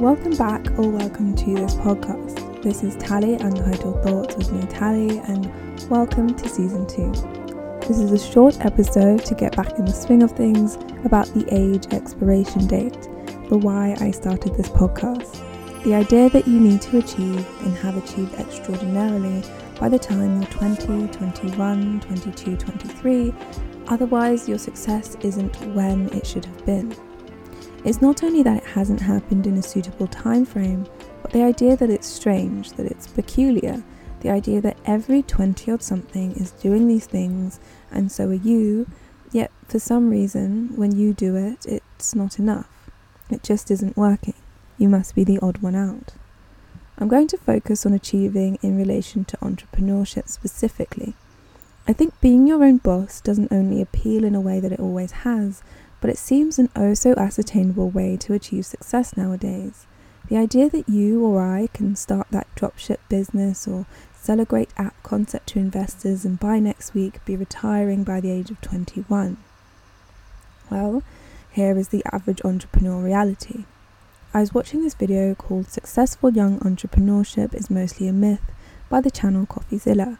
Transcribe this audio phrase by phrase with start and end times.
[0.00, 2.62] Welcome back or welcome to this podcast.
[2.62, 5.50] This is Tally Untitled Thoughts with me, Tally, and
[5.90, 7.10] welcome to season two.
[7.80, 11.44] This is a short episode to get back in the swing of things about the
[11.50, 12.96] age expiration date,
[13.48, 15.42] the why I started this podcast.
[15.82, 19.42] The idea that you need to achieve and have achieved extraordinarily
[19.80, 23.34] by the time you're 20, 21, 22, 23,
[23.88, 26.94] otherwise, your success isn't when it should have been.
[27.84, 30.86] It's not only that it hasn't happened in a suitable time frame,
[31.22, 33.82] but the idea that it's strange, that it's peculiar,
[34.20, 37.60] the idea that every 20 odd something is doing these things
[37.90, 38.86] and so are you,
[39.32, 42.68] yet for some reason, when you do it, it's not enough.
[43.30, 44.34] It just isn't working.
[44.76, 46.14] You must be the odd one out.
[46.98, 51.14] I'm going to focus on achieving in relation to entrepreneurship specifically.
[51.86, 55.12] I think being your own boss doesn't only appeal in a way that it always
[55.12, 55.62] has,
[56.00, 59.86] but it seems an oh so ascertainable way to achieve success nowadays.
[60.28, 64.70] The idea that you or I can start that dropship business or sell a great
[64.76, 69.38] app concept to investors and by next week be retiring by the age of 21.
[70.70, 71.02] Well,
[71.50, 73.64] here is the average entrepreneur reality.
[74.34, 78.52] I was watching this video called Successful Young Entrepreneurship is Mostly a Myth
[78.90, 80.18] by the channel CoffeeZilla.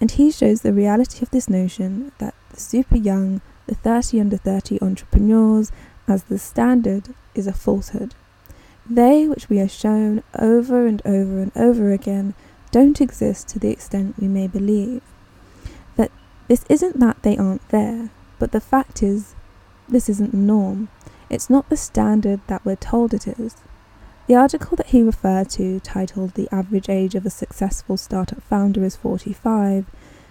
[0.00, 4.36] And he shows the reality of this notion that the super young, the 30 under
[4.36, 5.72] 30 entrepreneurs
[6.08, 8.14] as the standard is a falsehood.
[8.88, 12.34] They, which we are shown over and over and over again,
[12.70, 15.02] don't exist to the extent we may believe.
[15.96, 16.10] That
[16.48, 19.34] this isn't that they aren't there, but the fact is,
[19.88, 20.88] this isn't the norm.
[21.30, 23.56] It's not the standard that we're told it is.
[24.26, 28.84] The article that he referred to, titled The Average Age of a Successful Startup Founder
[28.84, 29.86] is 45,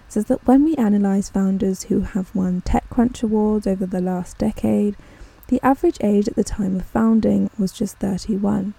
[0.08, 4.96] says that when we analyse founders who have won TechCrunch awards over the last decade,
[5.48, 8.74] the average age at the time of founding was just 31.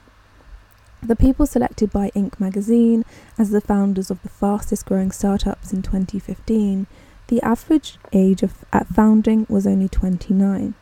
[1.01, 2.40] The people selected by Inc.
[2.40, 3.03] magazine
[3.38, 6.88] as the founders of the fastest growing startups in 2015,
[7.28, 10.75] the average age of, at founding was only 29.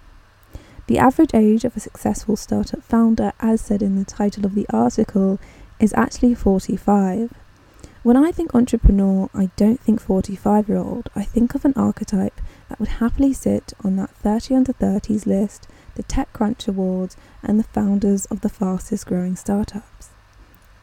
[0.88, 4.68] The average age of a successful startup founder, as said in the title of the
[4.70, 5.40] article,
[5.80, 7.34] is actually 45.
[8.04, 11.10] When I think entrepreneur, I don't think 45 year old.
[11.16, 15.68] I think of an archetype that would happily sit on that 30 under 30s list,
[15.94, 20.10] the TechCrunch Awards, and the founders of the fastest growing startups.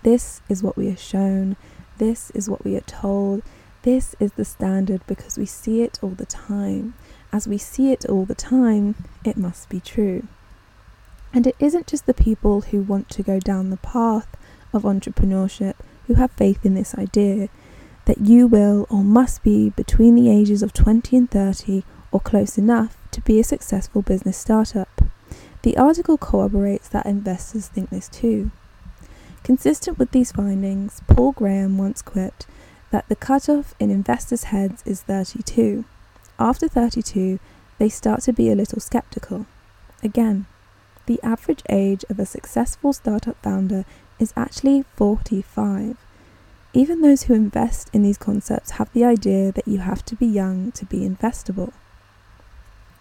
[0.04, 1.56] This is what we are shown,
[1.98, 3.42] this is what we are told,
[3.82, 6.94] this is the standard because we see it all the time.
[7.32, 10.28] As we see it all the time, it must be true.
[11.34, 14.28] And it isn't just the people who want to go down the path
[14.72, 15.74] of entrepreneurship
[16.08, 17.48] who have faith in this idea
[18.06, 22.58] that you will or must be between the ages of 20 and 30 or close
[22.58, 25.02] enough to be a successful business startup.
[25.62, 28.50] The article corroborates that investors think this too.
[29.44, 32.46] Consistent with these findings, Paul Graham once quipped
[32.90, 35.84] that the cutoff in investors' heads is 32.
[36.38, 37.38] After 32,
[37.78, 39.46] they start to be a little skeptical.
[40.02, 40.46] Again,
[41.08, 43.86] the average age of a successful startup founder
[44.20, 45.96] is actually 45.
[46.74, 50.26] Even those who invest in these concepts have the idea that you have to be
[50.26, 51.72] young to be investable.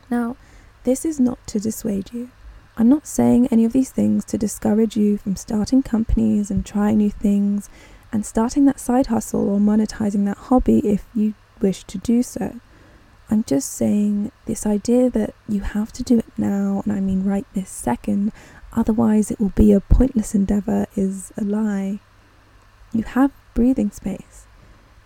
[0.10, 0.38] Now,
[0.86, 2.30] this is not to dissuade you.
[2.78, 7.00] I'm not saying any of these things to discourage you from starting companies and trying
[7.00, 7.70] new things
[8.14, 12.62] and starting that side hustle or monetizing that hobby if you wish to do so.
[13.30, 17.26] I'm just saying this idea that you have to do it now, and I mean
[17.26, 18.32] right this second,
[18.72, 22.00] otherwise it will be a pointless endeavor, is a lie.
[22.94, 24.46] You have breathing space.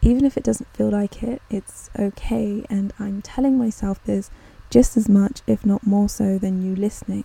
[0.03, 4.29] Even if it doesn't feel like it, it's okay, and I'm telling myself this
[4.69, 7.23] just as much, if not more so, than you listening.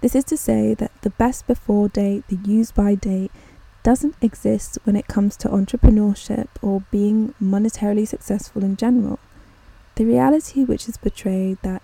[0.00, 3.30] This is to say that the best before date, the use by date,
[3.82, 9.18] doesn't exist when it comes to entrepreneurship or being monetarily successful in general.
[9.96, 11.82] The reality which is portrayed that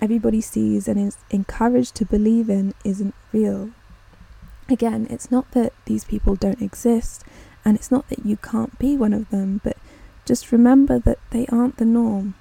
[0.00, 3.70] everybody sees and is encouraged to believe in isn't real.
[4.68, 7.24] Again, it's not that these people don't exist,
[7.64, 9.76] and it's not that you can't be one of them, but
[10.24, 12.34] just remember that they aren't the norm.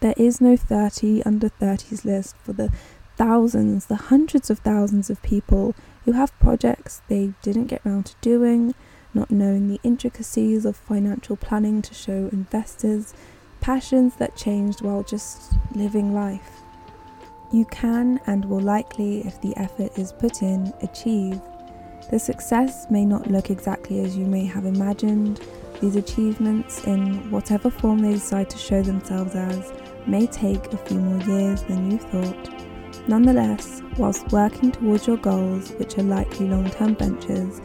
[0.00, 2.72] There is no 30 under 30s list for the
[3.16, 5.74] thousands, the hundreds of thousands of people
[6.04, 8.74] who have projects they didn't get round to doing,
[9.12, 13.12] not knowing the intricacies of financial planning to show investors,
[13.60, 16.62] passions that changed while just living life.
[17.50, 21.40] You can and will likely, if the effort is put in, achieve.
[22.10, 25.40] The success may not look exactly as you may have imagined.
[25.80, 29.72] These achievements, in whatever form they decide to show themselves as,
[30.06, 32.50] may take a few more years than you thought.
[33.08, 37.60] Nonetheless, whilst working towards your goals, which are likely long term ventures,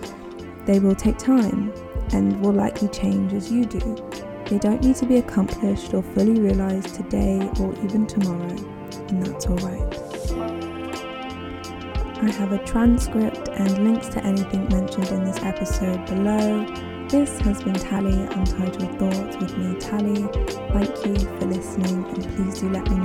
[0.65, 1.73] they will take time
[2.13, 3.79] and will likely change as you do.
[4.53, 8.55] They don't need to be accomplished or fully realised today or even tomorrow,
[9.09, 9.99] and that's alright.
[12.21, 16.67] I have a transcript and links to anything mentioned in this episode below.
[17.09, 20.21] This has been Tally Untitled Thoughts with me, Tally.
[20.71, 23.02] Thank you for listening, and please do let me